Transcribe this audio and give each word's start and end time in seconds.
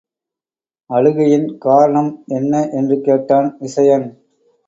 அழுகையின் 0.89 1.57
காரணம் 1.57 2.23
என்ன? 2.27 2.63
என்று 2.71 3.01
கேட்டான் 3.01 3.57
விசயன். 3.59 4.07